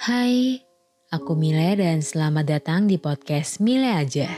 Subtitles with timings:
[0.00, 0.56] Hai,
[1.12, 4.32] aku Mile dan selamat datang di podcast Mile Aja.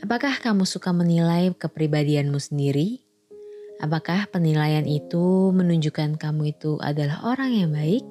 [0.00, 3.04] Apakah kamu suka menilai kepribadianmu sendiri?
[3.84, 8.08] Apakah penilaian itu menunjukkan kamu itu adalah orang yang baik?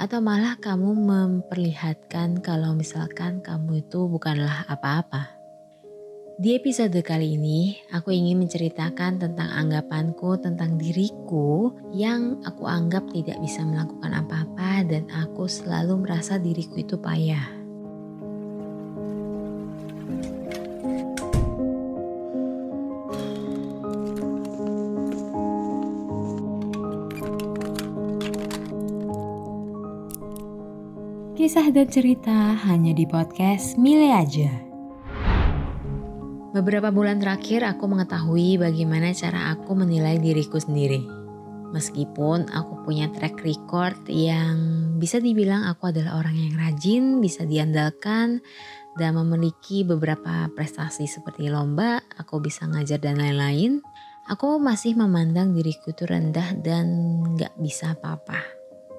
[0.00, 5.28] Atau malah kamu memperlihatkan kalau misalkan kamu itu bukanlah apa-apa?
[6.40, 13.36] Di episode kali ini, aku ingin menceritakan tentang anggapanku tentang diriku yang aku anggap tidak
[13.44, 17.62] bisa melakukan apa-apa dan aku selalu merasa diriku itu payah.
[31.32, 34.52] Kisah dan cerita hanya di podcast Mile aja.
[36.52, 41.21] Beberapa bulan terakhir aku mengetahui bagaimana cara aku menilai diriku sendiri.
[41.72, 44.56] Meskipun aku punya track record yang
[45.00, 48.44] bisa dibilang aku adalah orang yang rajin, bisa diandalkan,
[49.00, 53.80] dan memiliki beberapa prestasi seperti lomba, aku bisa ngajar dan lain-lain,
[54.28, 56.86] aku masih memandang diriku itu rendah dan
[57.40, 58.44] gak bisa apa-apa.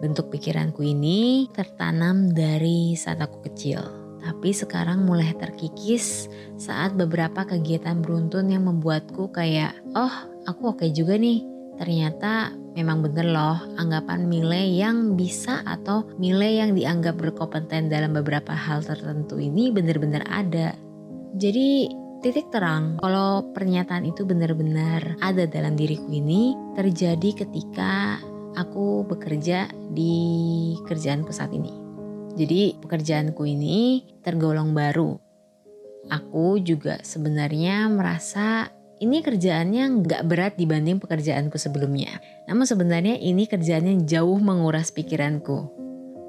[0.02, 8.00] Bentuk pikiranku ini tertanam dari saat aku kecil tapi sekarang mulai terkikis saat beberapa kegiatan
[8.00, 11.53] beruntun yang membuatku kayak, oh aku oke juga nih.
[11.78, 18.54] Ternyata memang bener loh anggapan Mile yang bisa atau Mile yang dianggap berkompeten dalam beberapa
[18.54, 20.78] hal tertentu ini bener-bener ada.
[21.34, 21.90] Jadi
[22.22, 28.22] titik terang kalau pernyataan itu benar-benar ada dalam diriku ini terjadi ketika
[28.54, 30.16] aku bekerja di
[30.86, 31.74] kerjaanku saat ini.
[32.34, 35.18] Jadi pekerjaanku ini tergolong baru.
[36.10, 38.68] Aku juga sebenarnya merasa
[39.02, 42.22] ini kerjaannya nggak berat dibanding pekerjaanku sebelumnya.
[42.46, 45.70] Namun sebenarnya ini kerjaannya jauh menguras pikiranku.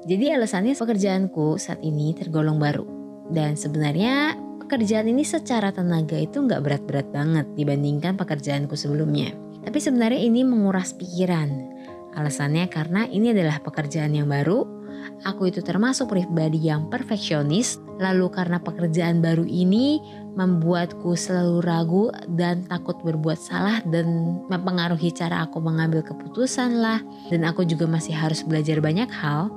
[0.05, 2.85] Jadi alasannya pekerjaanku saat ini tergolong baru.
[3.29, 9.33] Dan sebenarnya pekerjaan ini secara tenaga itu nggak berat-berat banget dibandingkan pekerjaanku sebelumnya.
[9.65, 11.73] Tapi sebenarnya ini menguras pikiran.
[12.15, 14.85] Alasannya karena ini adalah pekerjaan yang baru,
[15.25, 20.01] Aku itu termasuk pribadi yang perfeksionis, lalu karena pekerjaan baru ini
[20.35, 26.99] membuatku selalu ragu dan takut berbuat salah dan mempengaruhi cara aku mengambil keputusan lah.
[27.31, 29.49] Dan aku juga masih harus belajar banyak hal.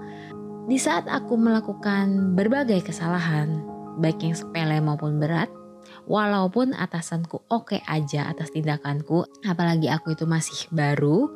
[0.70, 3.60] Di saat aku melakukan berbagai kesalahan,
[3.98, 5.50] baik yang sepele maupun berat,
[6.06, 11.28] walaupun atasanku oke aja atas tindakanku, apalagi aku itu masih baru,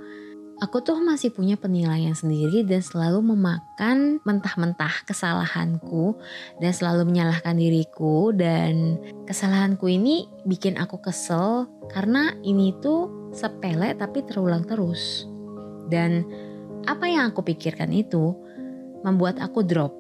[0.63, 6.15] aku tuh masih punya penilaian sendiri dan selalu memakan mentah-mentah kesalahanku
[6.63, 8.95] dan selalu menyalahkan diriku dan
[9.27, 15.27] kesalahanku ini bikin aku kesel karena ini tuh sepele tapi terulang terus.
[15.91, 16.23] Dan
[16.87, 18.39] apa yang aku pikirkan itu
[19.03, 19.91] membuat aku drop.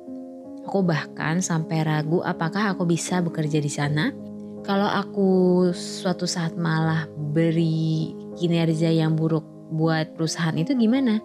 [0.62, 4.14] Aku bahkan sampai ragu apakah aku bisa bekerja di sana.
[4.62, 5.30] Kalau aku
[5.74, 11.18] suatu saat malah beri kinerja yang buruk buat perusahaan itu gimana?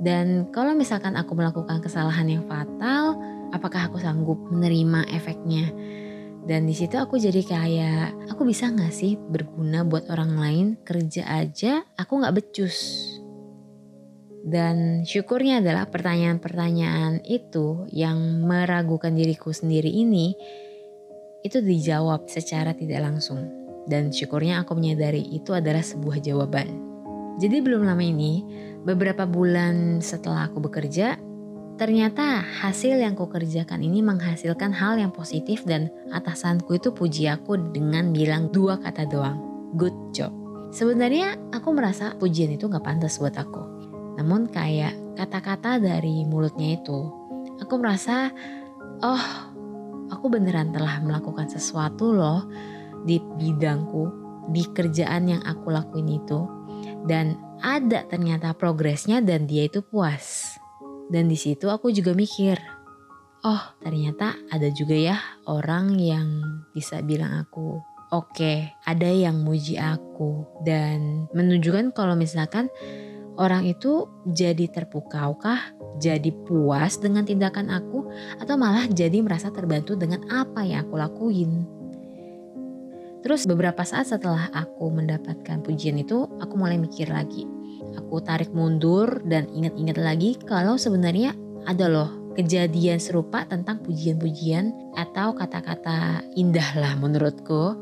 [0.00, 3.20] Dan kalau misalkan aku melakukan kesalahan yang fatal,
[3.52, 5.68] apakah aku sanggup menerima efeknya?
[6.40, 10.66] Dan di situ aku jadi kayak, aku bisa gak sih berguna buat orang lain?
[10.82, 13.06] Kerja aja, aku gak becus.
[14.40, 20.32] Dan syukurnya adalah pertanyaan-pertanyaan itu yang meragukan diriku sendiri ini,
[21.44, 23.44] itu dijawab secara tidak langsung.
[23.84, 26.89] Dan syukurnya aku menyadari itu adalah sebuah jawaban.
[27.40, 28.44] Jadi belum lama ini,
[28.84, 31.16] beberapa bulan setelah aku bekerja,
[31.80, 37.56] ternyata hasil yang aku kerjakan ini menghasilkan hal yang positif dan atasanku itu puji aku
[37.72, 39.40] dengan bilang dua kata doang,
[39.72, 40.28] good job.
[40.68, 43.64] Sebenarnya aku merasa pujian itu gak pantas buat aku.
[44.20, 47.08] Namun kayak kata-kata dari mulutnya itu,
[47.56, 48.28] aku merasa,
[49.00, 49.24] oh
[50.12, 52.44] aku beneran telah melakukan sesuatu loh
[53.08, 54.12] di bidangku,
[54.52, 56.59] di kerjaan yang aku lakuin itu
[57.04, 60.56] dan ada ternyata progresnya dan dia itu puas.
[61.10, 62.56] Dan di situ aku juga mikir,
[63.42, 65.18] oh ternyata ada juga ya
[65.50, 66.28] orang yang
[66.70, 72.70] bisa bilang aku oke, okay, ada yang muji aku dan menunjukkan kalau misalkan
[73.38, 78.06] orang itu jadi terpukau kah, jadi puas dengan tindakan aku
[78.38, 81.79] atau malah jadi merasa terbantu dengan apa yang aku lakuin.
[83.20, 87.44] Terus beberapa saat setelah aku mendapatkan pujian itu, aku mulai mikir lagi.
[88.00, 91.36] Aku tarik mundur dan ingat-ingat lagi kalau sebenarnya
[91.68, 97.76] ada loh kejadian serupa tentang pujian-pujian atau kata-kata indah lah menurutku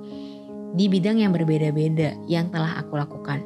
[0.74, 3.44] di bidang yang berbeda-beda yang telah aku lakukan.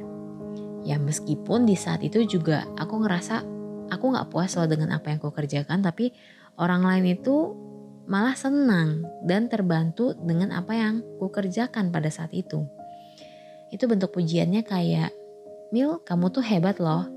[0.83, 3.44] Ya meskipun di saat itu juga aku ngerasa
[3.93, 6.11] aku nggak puas loh dengan apa yang aku kerjakan tapi
[6.59, 7.55] orang lain itu
[8.06, 12.66] malah senang dan terbantu dengan apa yang aku kerjakan pada saat itu.
[13.72, 15.10] Itu bentuk pujiannya kayak,
[15.72, 17.08] Mil kamu tuh hebat loh.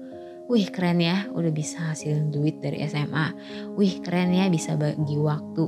[0.47, 3.35] Wih keren ya udah bisa hasilin duit dari SMA.
[3.75, 5.65] Wih keren ya bisa bagi waktu.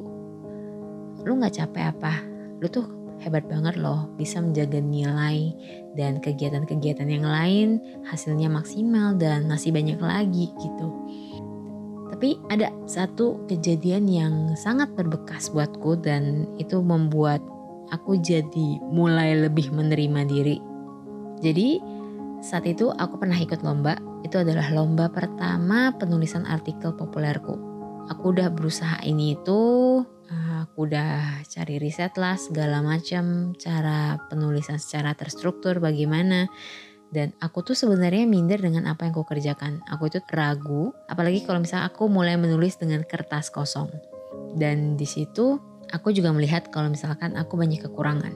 [1.27, 2.23] Lu gak capek apa?
[2.63, 2.87] Lu tuh
[3.19, 5.51] hebat banget loh bisa menjaga nilai
[5.99, 10.87] dan kegiatan-kegiatan yang lain hasilnya maksimal dan masih banyak lagi gitu.
[12.07, 17.43] Tapi ada satu kejadian yang sangat berbekas buatku dan itu membuat
[17.91, 20.57] aku jadi mulai lebih menerima diri.
[21.43, 21.79] Jadi
[22.41, 27.53] saat itu aku pernah ikut lomba, itu adalah lomba pertama penulisan artikel populerku.
[28.07, 29.61] Aku udah berusaha ini itu,
[30.67, 36.47] aku udah cari riset lah segala macam cara penulisan secara terstruktur bagaimana
[37.11, 39.79] dan aku tuh sebenarnya minder dengan apa yang aku kerjakan.
[39.87, 43.87] Aku itu ragu, apalagi kalau misalnya aku mulai menulis dengan kertas kosong.
[44.57, 45.59] Dan di situ
[45.91, 48.33] aku juga melihat kalau misalkan aku banyak kekurangan.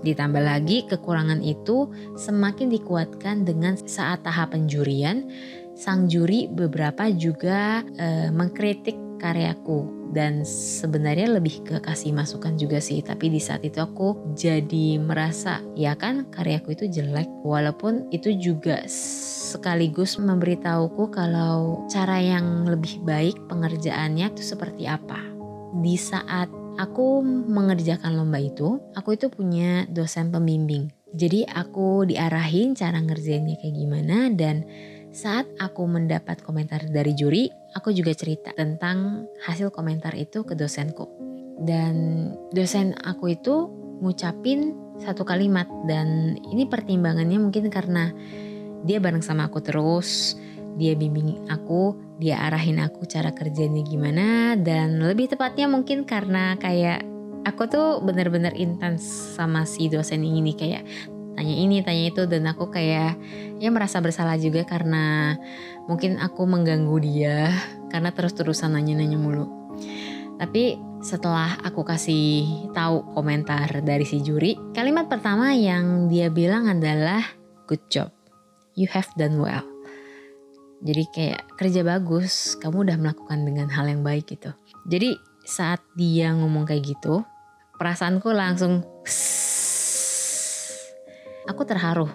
[0.00, 5.28] Ditambah lagi kekurangan itu semakin dikuatkan dengan saat tahap penjurian,
[5.76, 13.00] sang juri beberapa juga e, mengkritik karyaku dan sebenarnya lebih ke kasih masukan juga sih.
[13.02, 17.28] Tapi di saat itu aku jadi merasa ya kan karyaku itu jelek.
[17.42, 25.18] Walaupun itu juga sekaligus memberitahuku kalau cara yang lebih baik pengerjaannya itu seperti apa.
[25.80, 30.92] Di saat aku mengerjakan lomba itu aku itu punya dosen pembimbing.
[31.16, 34.68] Jadi aku diarahin cara ngerjainnya kayak gimana dan
[35.16, 41.08] saat aku mendapat komentar dari juri, aku juga cerita tentang hasil komentar itu ke dosenku.
[41.56, 43.72] Dan dosen aku itu
[44.04, 48.12] ngucapin satu kalimat dan ini pertimbangannya mungkin karena
[48.84, 50.36] dia bareng sama aku terus,
[50.76, 57.00] dia bimbing aku, dia arahin aku cara kerjanya gimana dan lebih tepatnya mungkin karena kayak
[57.48, 60.84] aku tuh bener-bener intens sama si dosen ini kayak
[61.36, 63.20] tanya ini tanya itu dan aku kayak
[63.60, 65.36] ya merasa bersalah juga karena
[65.84, 67.52] mungkin aku mengganggu dia
[67.92, 69.46] karena terus-terusan nanya-nanya mulu.
[70.36, 77.22] Tapi setelah aku kasih tahu komentar dari si juri kalimat pertama yang dia bilang adalah
[77.68, 78.08] good job.
[78.76, 79.64] You have done well.
[80.84, 82.56] Jadi kayak kerja bagus.
[82.60, 84.52] Kamu udah melakukan dengan hal yang baik gitu.
[84.84, 85.16] Jadi
[85.46, 87.24] saat dia ngomong kayak gitu
[87.78, 88.82] perasaanku langsung
[91.48, 92.06] aku terharu.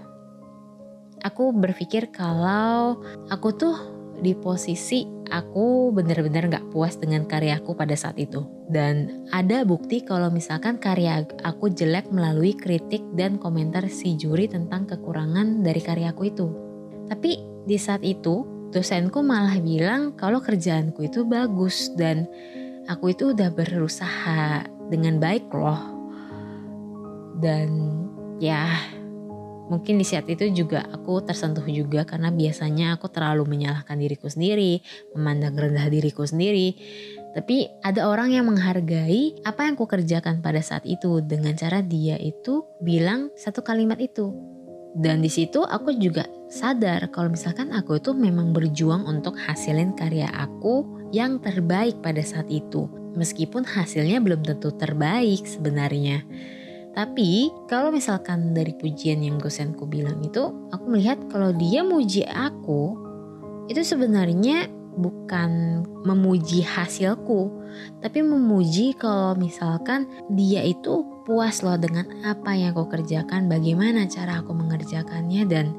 [1.21, 2.99] Aku berpikir kalau
[3.29, 3.75] aku tuh
[4.21, 8.45] di posisi aku benar-benar gak puas dengan karyaku pada saat itu.
[8.67, 14.85] Dan ada bukti kalau misalkan karya aku jelek melalui kritik dan komentar si juri tentang
[14.85, 16.47] kekurangan dari karyaku itu.
[17.09, 17.31] Tapi
[17.65, 22.27] di saat itu dosenku malah bilang kalau kerjaanku itu bagus dan
[22.87, 25.81] aku itu udah berusaha dengan baik loh.
[27.41, 27.95] Dan
[28.37, 28.69] ya
[29.71, 34.83] Mungkin di saat itu juga aku tersentuh juga karena biasanya aku terlalu menyalahkan diriku sendiri,
[35.15, 36.75] memandang rendah diriku sendiri.
[37.31, 42.19] Tapi ada orang yang menghargai apa yang aku kerjakan pada saat itu dengan cara dia
[42.19, 44.35] itu bilang satu kalimat itu.
[44.91, 50.27] Dan di situ aku juga sadar kalau misalkan aku itu memang berjuang untuk hasilin karya
[50.35, 50.83] aku
[51.15, 52.91] yang terbaik pada saat itu.
[53.15, 56.27] Meskipun hasilnya belum tentu terbaik sebenarnya.
[56.91, 62.99] Tapi kalau misalkan dari pujian yang dosenku bilang itu, aku melihat kalau dia muji aku,
[63.71, 64.67] itu sebenarnya
[64.99, 67.47] bukan memuji hasilku,
[68.03, 70.03] tapi memuji kalau misalkan
[70.35, 75.71] dia itu puas loh dengan apa yang aku kerjakan, bagaimana cara aku mengerjakannya dan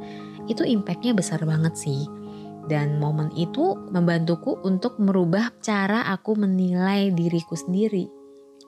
[0.49, 2.09] itu impactnya besar banget sih.
[2.63, 8.07] Dan momen itu membantuku untuk merubah cara aku menilai diriku sendiri.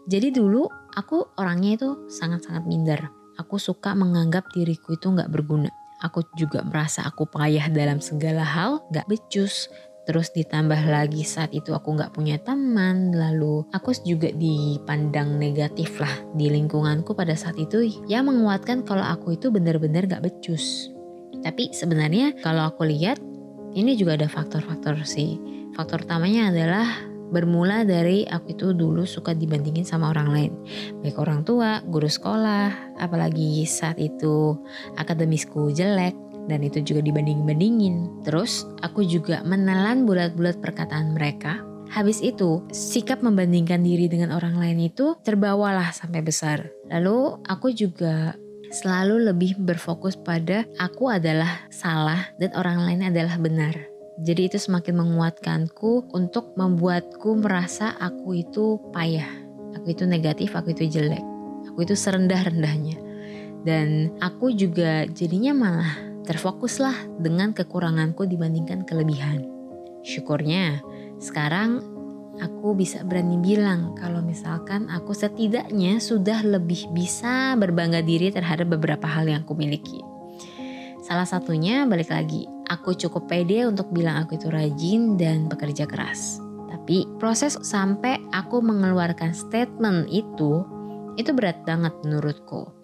[0.04, 3.10] Jadi dulu Aku orangnya itu sangat-sangat minder.
[3.34, 5.70] Aku suka menganggap diriku itu nggak berguna.
[6.06, 9.66] Aku juga merasa aku payah dalam segala hal, nggak becus.
[10.04, 16.12] Terus ditambah lagi saat itu aku nggak punya teman, lalu aku juga dipandang negatif lah
[16.36, 20.92] di lingkunganku pada saat itu ya menguatkan kalau aku itu benar-benar nggak becus.
[21.40, 23.16] Tapi sebenarnya kalau aku lihat
[23.74, 25.40] ini juga ada faktor-faktor sih.
[25.74, 26.86] Faktor utamanya adalah
[27.34, 30.52] Bermula dari aku itu dulu suka dibandingin sama orang lain.
[31.02, 34.54] Baik orang tua, guru sekolah, apalagi saat itu
[34.94, 36.14] akademisku jelek
[36.46, 38.22] dan itu juga dibanding-bandingin.
[38.22, 41.58] Terus aku juga menelan bulat-bulat perkataan mereka.
[41.90, 46.70] Habis itu, sikap membandingkan diri dengan orang lain itu terbawalah sampai besar.
[46.90, 48.34] Lalu aku juga
[48.74, 53.93] selalu lebih berfokus pada aku adalah salah dan orang lain adalah benar.
[54.14, 59.26] Jadi itu semakin menguatkanku untuk membuatku merasa aku itu payah.
[59.74, 61.22] Aku itu negatif, aku itu jelek.
[61.74, 62.94] Aku itu serendah-rendahnya.
[63.66, 65.92] Dan aku juga jadinya malah
[66.24, 69.50] terfokuslah dengan kekuranganku dibandingkan kelebihan.
[70.06, 70.78] Syukurnya
[71.18, 71.82] sekarang
[72.38, 79.10] aku bisa berani bilang kalau misalkan aku setidaknya sudah lebih bisa berbangga diri terhadap beberapa
[79.10, 80.00] hal yang aku miliki.
[81.04, 86.42] Salah satunya balik lagi, aku cukup pede untuk bilang aku itu rajin dan bekerja keras.
[86.66, 90.66] Tapi proses sampai aku mengeluarkan statement itu,
[91.14, 92.74] itu berat banget menurutku.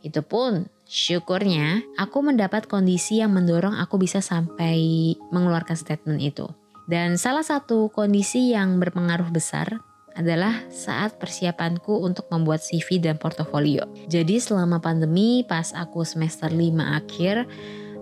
[0.00, 6.48] Itu pun syukurnya aku mendapat kondisi yang mendorong aku bisa sampai mengeluarkan statement itu.
[6.86, 9.82] Dan salah satu kondisi yang berpengaruh besar
[10.16, 13.84] adalah saat persiapanku untuk membuat CV dan portofolio.
[14.08, 17.44] Jadi selama pandemi pas aku semester 5 akhir,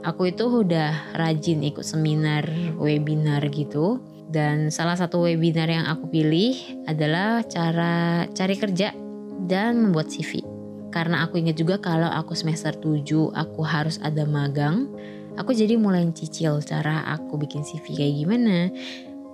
[0.05, 2.45] aku itu udah rajin ikut seminar,
[2.77, 3.99] webinar gitu.
[4.29, 8.93] Dan salah satu webinar yang aku pilih adalah cara cari kerja
[9.49, 10.45] dan membuat CV.
[10.93, 14.87] Karena aku ingat juga kalau aku semester 7 aku harus ada magang,
[15.35, 18.71] aku jadi mulai cicil cara aku bikin CV kayak gimana,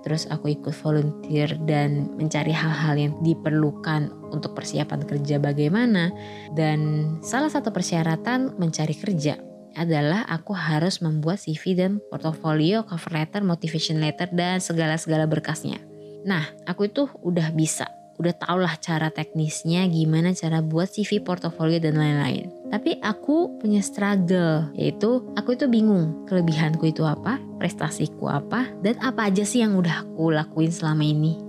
[0.01, 6.09] terus aku ikut volunteer dan mencari hal-hal yang diperlukan untuk persiapan kerja bagaimana
[6.57, 13.41] dan salah satu persyaratan mencari kerja adalah aku harus membuat CV dan portofolio, cover letter,
[13.45, 15.79] motivation letter dan segala-segala berkasnya.
[16.27, 17.89] Nah, aku itu udah bisa
[18.21, 22.53] udah tau lah cara teknisnya gimana cara buat CV, portofolio dan lain-lain.
[22.69, 29.33] Tapi aku punya struggle, yaitu aku itu bingung kelebihanku itu apa, prestasiku apa, dan apa
[29.33, 31.41] aja sih yang udah aku lakuin selama ini.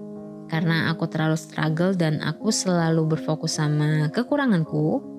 [0.48, 5.11] Karena aku terlalu struggle dan aku selalu berfokus sama kekuranganku,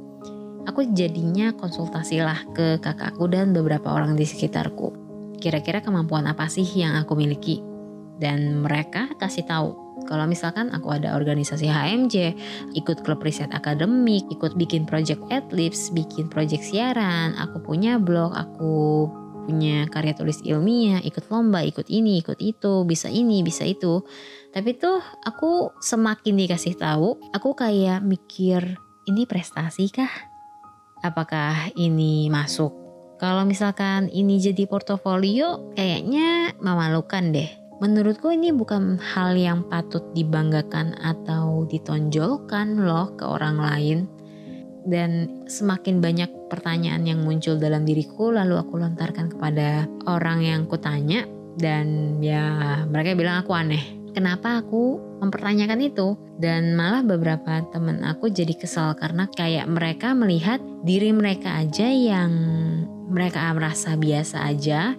[0.68, 4.96] aku jadinya konsultasi lah ke kakakku dan beberapa orang di sekitarku.
[5.40, 7.60] Kira-kira kemampuan apa sih yang aku miliki?
[8.20, 12.16] Dan mereka kasih tahu kalau misalkan aku ada organisasi HMJ,
[12.76, 19.08] ikut klub riset akademik, ikut bikin project adlibs, bikin project siaran, aku punya blog, aku
[19.48, 24.04] punya karya tulis ilmiah, ikut lomba, ikut ini, ikut itu, bisa ini, bisa itu.
[24.52, 30.33] Tapi tuh aku semakin dikasih tahu, aku kayak mikir ini prestasi kah?
[31.04, 32.72] Apakah ini masuk?
[33.20, 40.96] Kalau misalkan ini jadi portofolio, kayaknya memalukan deh Menurutku ini bukan hal yang patut dibanggakan
[41.04, 44.00] atau ditonjolkan loh ke orang lain.
[44.88, 51.28] Dan semakin banyak pertanyaan yang muncul dalam diriku lalu aku lontarkan kepada orang yang kutanya
[51.60, 54.03] dan ya mereka bilang aku aneh.
[54.14, 56.16] Kenapa aku mempertanyakan itu?
[56.38, 62.32] Dan malah beberapa teman aku jadi kesal karena kayak mereka melihat diri mereka aja yang
[63.10, 64.94] mereka merasa biasa aja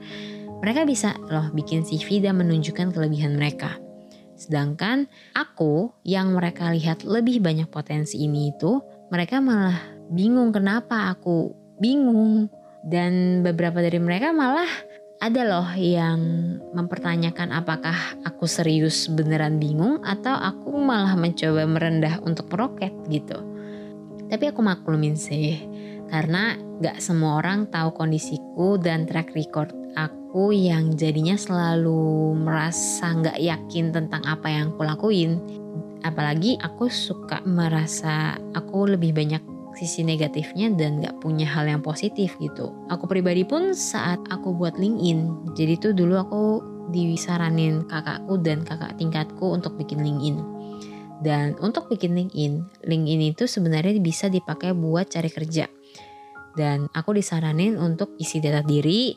[0.65, 3.77] mereka bisa loh bikin CV dan menunjukkan kelebihan mereka.
[4.33, 5.05] Sedangkan
[5.37, 8.81] aku yang mereka lihat lebih banyak potensi ini itu,
[9.13, 9.77] mereka malah
[10.09, 12.49] bingung kenapa aku bingung.
[12.81, 14.69] Dan beberapa dari mereka malah
[15.23, 16.21] ada loh yang
[16.75, 23.39] mempertanyakan apakah aku serius beneran bingung atau aku malah mencoba merendah untuk meroket gitu.
[24.29, 25.63] Tapi aku maklumin sih,
[26.11, 33.39] karena gak semua orang tahu kondisiku dan track record aku yang jadinya selalu merasa nggak
[33.39, 35.39] yakin tentang apa yang aku lakuin.
[36.03, 42.35] Apalagi aku suka merasa aku lebih banyak sisi negatifnya dan nggak punya hal yang positif
[42.39, 42.75] gitu.
[42.91, 46.43] Aku pribadi pun saat aku buat LinkedIn, jadi tuh dulu aku
[46.95, 50.37] disaranin kakakku dan kakak tingkatku untuk bikin LinkedIn.
[51.25, 55.67] Dan untuk bikin LinkedIn, LinkedIn itu sebenarnya bisa dipakai buat cari kerja.
[56.55, 59.17] Dan aku disaranin untuk isi data diri,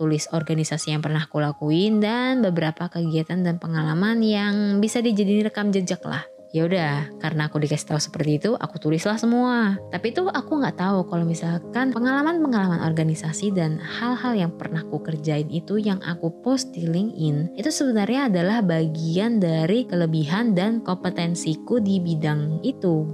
[0.00, 5.70] tulis organisasi yang pernah aku lakuin dan beberapa kegiatan dan pengalaman yang bisa dijadiin rekam
[5.70, 6.26] jejak lah.
[6.52, 9.80] Ya udah, karena aku dikasih tahu seperti itu, aku tulislah semua.
[9.88, 15.48] Tapi itu aku nggak tahu kalau misalkan pengalaman-pengalaman organisasi dan hal-hal yang pernah aku kerjain
[15.48, 22.04] itu yang aku post di LinkedIn itu sebenarnya adalah bagian dari kelebihan dan kompetensiku di
[22.04, 23.08] bidang itu.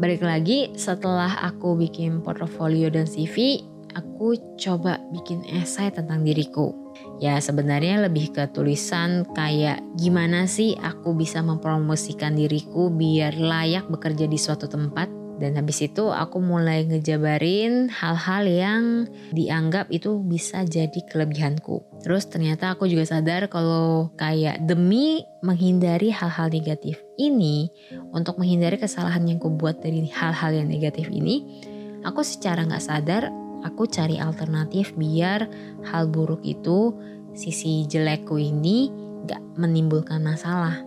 [0.00, 3.60] Balik lagi, setelah aku bikin portofolio dan CV,
[3.92, 6.72] aku coba bikin esai tentang diriku.
[7.20, 14.24] Ya sebenarnya lebih ke tulisan kayak gimana sih aku bisa mempromosikan diriku biar layak bekerja
[14.24, 18.84] di suatu tempat dan habis itu aku mulai ngejabarin hal-hal yang
[19.32, 22.04] dianggap itu bisa jadi kelebihanku.
[22.04, 27.72] Terus ternyata aku juga sadar kalau kayak demi menghindari hal-hal negatif ini,
[28.12, 31.64] untuk menghindari kesalahan yang kubuat dari hal-hal yang negatif ini,
[32.04, 33.32] aku secara nggak sadar
[33.64, 35.48] aku cari alternatif biar
[35.88, 36.94] hal buruk itu
[37.32, 38.90] sisi jelekku ini
[39.28, 40.80] gak menimbulkan masalah.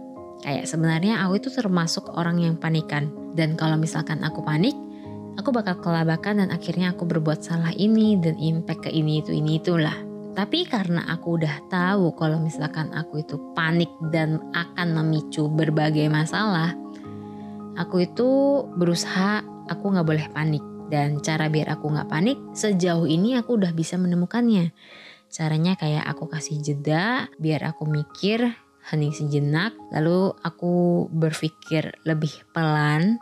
[0.43, 3.07] Kayak sebenarnya aku itu termasuk orang yang panikan.
[3.33, 4.75] Dan kalau misalkan aku panik,
[5.39, 9.57] aku bakal kelabakan dan akhirnya aku berbuat salah ini dan impact ke ini itu ini
[9.57, 9.95] itulah.
[10.33, 16.73] Tapi karena aku udah tahu kalau misalkan aku itu panik dan akan memicu berbagai masalah,
[17.77, 18.29] aku itu
[18.73, 20.72] berusaha aku nggak boleh panik.
[20.93, 24.69] Dan cara biar aku nggak panik, sejauh ini aku udah bisa menemukannya.
[25.33, 28.53] Caranya kayak aku kasih jeda, biar aku mikir,
[28.85, 33.17] hening sejenak, lalu aku berpikir lebih pelan,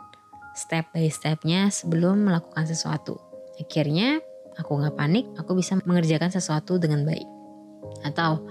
[0.52, 3.16] step by stepnya sebelum melakukan sesuatu.
[3.56, 4.20] Akhirnya
[4.60, 7.24] aku nggak panik, aku bisa mengerjakan sesuatu dengan baik.
[8.04, 8.44] Atau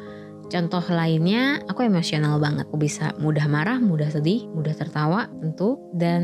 [0.52, 2.68] contoh lainnya, aku emosional banget.
[2.68, 5.80] Aku bisa mudah marah, mudah sedih, mudah tertawa tentu.
[5.96, 6.24] Dan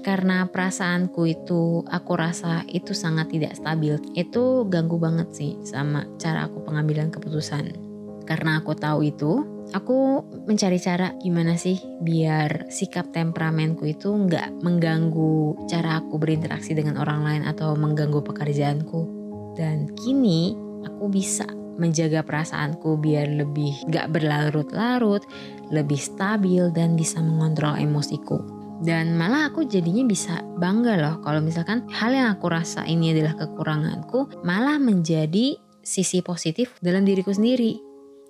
[0.00, 4.00] karena perasaanku itu aku rasa itu sangat tidak stabil.
[4.16, 7.92] Itu ganggu banget sih sama cara aku pengambilan keputusan.
[8.24, 9.44] Karena aku tahu itu,
[9.74, 17.02] aku mencari cara gimana sih biar sikap temperamenku itu nggak mengganggu cara aku berinteraksi dengan
[17.02, 19.20] orang lain atau mengganggu pekerjaanku.
[19.58, 20.56] Dan kini
[20.86, 21.44] aku bisa
[21.80, 25.24] menjaga perasaanku biar lebih nggak berlarut-larut,
[25.72, 28.40] lebih stabil dan bisa mengontrol emosiku.
[28.82, 33.38] Dan malah aku jadinya bisa bangga loh kalau misalkan hal yang aku rasa ini adalah
[33.38, 35.54] kekuranganku malah menjadi
[35.86, 37.78] sisi positif dalam diriku sendiri.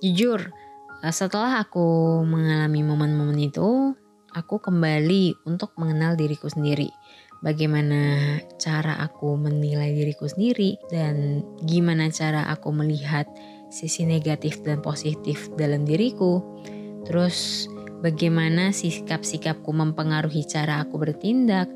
[0.05, 0.53] Jujur,
[1.03, 3.91] Eh, setelah aku mengalami momen-momen itu,
[4.31, 6.95] aku kembali untuk mengenal diriku sendiri.
[7.43, 13.27] Bagaimana cara aku menilai diriku sendiri dan gimana cara aku melihat
[13.67, 16.39] sisi negatif dan positif dalam diriku.
[17.03, 17.67] Terus
[17.99, 21.67] bagaimana sikap-sikapku mempengaruhi cara aku bertindak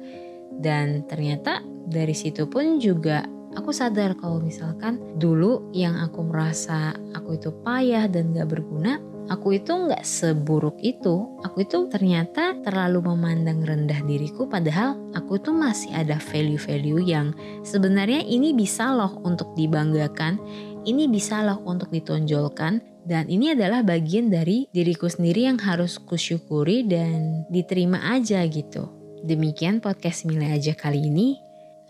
[0.63, 3.27] dan ternyata dari situ pun juga
[3.59, 9.59] aku sadar kalau misalkan dulu yang aku merasa aku itu payah dan gak berguna aku
[9.59, 11.39] itu nggak seburuk itu.
[11.43, 18.23] Aku itu ternyata terlalu memandang rendah diriku padahal aku itu masih ada value-value yang sebenarnya
[18.27, 20.39] ini bisa loh untuk dibanggakan,
[20.87, 26.87] ini bisa loh untuk ditonjolkan dan ini adalah bagian dari diriku sendiri yang harus kusyukuri
[26.91, 28.91] dan diterima aja gitu.
[29.23, 31.46] Demikian podcast Milai aja kali ini.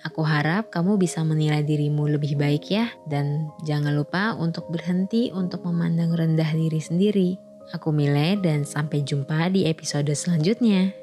[0.07, 5.67] Aku harap kamu bisa menilai dirimu lebih baik ya, dan jangan lupa untuk berhenti untuk
[5.67, 7.31] memandang rendah diri sendiri.
[7.75, 10.95] Aku Mile, dan sampai jumpa di episode selanjutnya.